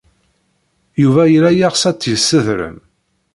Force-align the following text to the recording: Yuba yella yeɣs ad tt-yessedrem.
Yuba 1.01 1.23
yella 1.33 1.51
yeɣs 1.53 1.83
ad 1.89 1.95
tt-yessedrem. 1.97 2.77